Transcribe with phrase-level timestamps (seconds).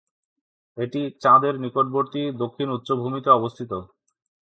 [0.77, 3.71] এটি চাঁদের নিকটবর্তী দক্ষিণ উচ্চভূমিতে অবস্থিত।